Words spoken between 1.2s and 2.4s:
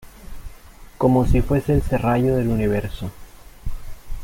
si fuese el serrallo